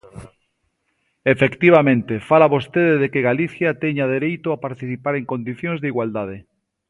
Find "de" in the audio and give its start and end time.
3.01-3.07, 5.81-5.89